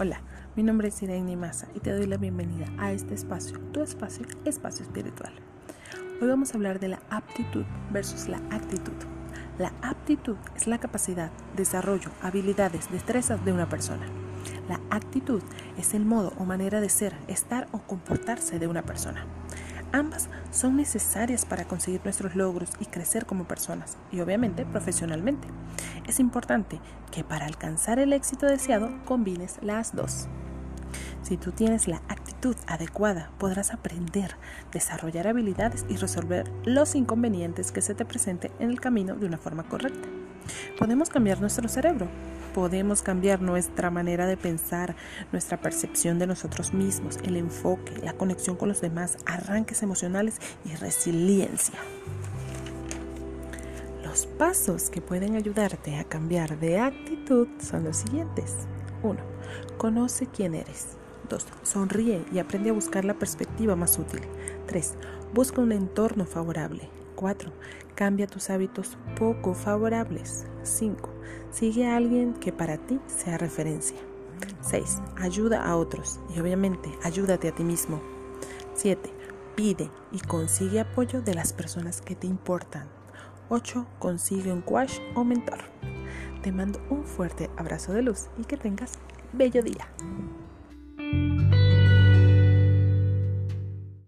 Hola, 0.00 0.20
mi 0.56 0.64
nombre 0.64 0.88
es 0.88 1.00
Irene 1.04 1.36
Maza 1.36 1.68
y 1.72 1.78
te 1.78 1.92
doy 1.92 2.08
la 2.08 2.16
bienvenida 2.16 2.66
a 2.78 2.90
este 2.90 3.14
espacio, 3.14 3.60
tu 3.72 3.80
espacio, 3.80 4.26
espacio 4.44 4.84
espiritual. 4.84 5.32
Hoy 6.20 6.26
vamos 6.26 6.50
a 6.50 6.56
hablar 6.56 6.80
de 6.80 6.88
la 6.88 7.00
aptitud 7.10 7.64
versus 7.92 8.26
la 8.26 8.38
actitud. 8.50 8.92
La 9.56 9.72
aptitud 9.82 10.34
es 10.56 10.66
la 10.66 10.78
capacidad, 10.78 11.30
desarrollo, 11.56 12.10
habilidades, 12.22 12.90
destrezas 12.90 13.44
de 13.44 13.52
una 13.52 13.68
persona. 13.68 14.04
La 14.68 14.80
actitud 14.90 15.40
es 15.78 15.94
el 15.94 16.04
modo 16.04 16.32
o 16.38 16.44
manera 16.44 16.80
de 16.80 16.88
ser, 16.88 17.14
estar 17.28 17.68
o 17.70 17.78
comportarse 17.78 18.58
de 18.58 18.66
una 18.66 18.82
persona. 18.82 19.24
Ambas 19.94 20.28
son 20.50 20.76
necesarias 20.76 21.44
para 21.44 21.66
conseguir 21.66 22.00
nuestros 22.02 22.34
logros 22.34 22.68
y 22.80 22.86
crecer 22.86 23.26
como 23.26 23.44
personas 23.44 23.96
y 24.10 24.18
obviamente 24.18 24.66
profesionalmente. 24.66 25.46
Es 26.08 26.18
importante 26.18 26.80
que 27.12 27.22
para 27.22 27.46
alcanzar 27.46 28.00
el 28.00 28.12
éxito 28.12 28.46
deseado 28.46 28.90
combines 29.04 29.60
las 29.62 29.94
dos. 29.94 30.26
Si 31.22 31.36
tú 31.36 31.52
tienes 31.52 31.86
la 31.86 32.02
actitud 32.08 32.56
adecuada, 32.66 33.30
podrás 33.38 33.72
aprender, 33.72 34.34
desarrollar 34.72 35.28
habilidades 35.28 35.86
y 35.88 35.96
resolver 35.96 36.50
los 36.64 36.96
inconvenientes 36.96 37.70
que 37.70 37.80
se 37.80 37.94
te 37.94 38.04
presenten 38.04 38.50
en 38.58 38.70
el 38.70 38.80
camino 38.80 39.14
de 39.14 39.26
una 39.26 39.38
forma 39.38 39.62
correcta. 39.62 40.08
Podemos 40.78 41.08
cambiar 41.08 41.40
nuestro 41.40 41.68
cerebro, 41.68 42.08
podemos 42.54 43.02
cambiar 43.02 43.42
nuestra 43.42 43.90
manera 43.90 44.26
de 44.26 44.36
pensar, 44.36 44.94
nuestra 45.32 45.60
percepción 45.60 46.18
de 46.18 46.26
nosotros 46.26 46.72
mismos, 46.72 47.18
el 47.24 47.36
enfoque, 47.36 47.98
la 48.02 48.14
conexión 48.14 48.56
con 48.56 48.68
los 48.68 48.80
demás, 48.80 49.18
arranques 49.26 49.82
emocionales 49.82 50.36
y 50.64 50.74
resiliencia. 50.76 51.78
Los 54.04 54.26
pasos 54.26 54.90
que 54.90 55.00
pueden 55.00 55.34
ayudarte 55.34 55.96
a 55.96 56.04
cambiar 56.04 56.58
de 56.60 56.78
actitud 56.78 57.48
son 57.58 57.84
los 57.84 57.96
siguientes. 57.96 58.54
1. 59.02 59.18
Conoce 59.76 60.26
quién 60.26 60.54
eres. 60.54 60.96
2. 61.28 61.46
Sonríe 61.64 62.24
y 62.32 62.38
aprende 62.38 62.70
a 62.70 62.74
buscar 62.74 63.04
la 63.04 63.14
perspectiva 63.14 63.74
más 63.74 63.98
útil. 63.98 64.20
3. 64.66 64.94
Busca 65.32 65.60
un 65.60 65.72
entorno 65.72 66.26
favorable. 66.26 66.88
4. 67.14 67.52
Cambia 67.94 68.26
tus 68.26 68.50
hábitos 68.50 68.96
poco 69.18 69.54
favorables. 69.54 70.46
5. 70.62 71.10
Sigue 71.50 71.86
a 71.86 71.96
alguien 71.96 72.34
que 72.34 72.52
para 72.52 72.78
ti 72.78 73.00
sea 73.06 73.38
referencia. 73.38 73.98
6. 74.62 75.00
Ayuda 75.16 75.64
a 75.64 75.76
otros 75.76 76.20
y 76.34 76.40
obviamente 76.40 76.90
ayúdate 77.02 77.48
a 77.48 77.54
ti 77.54 77.64
mismo. 77.64 78.02
7. 78.74 79.10
Pide 79.54 79.90
y 80.10 80.20
consigue 80.20 80.80
apoyo 80.80 81.22
de 81.22 81.34
las 81.34 81.52
personas 81.52 82.00
que 82.00 82.16
te 82.16 82.26
importan. 82.26 82.88
8. 83.48 83.86
Consigue 83.98 84.52
un 84.52 84.62
coach 84.62 84.98
o 85.14 85.24
mentor. 85.24 85.58
Te 86.42 86.52
mando 86.52 86.80
un 86.90 87.04
fuerte 87.04 87.50
abrazo 87.56 87.92
de 87.92 88.02
luz 88.02 88.28
y 88.36 88.44
que 88.44 88.56
tengas 88.56 88.98
bello 89.32 89.62
día. 89.62 89.88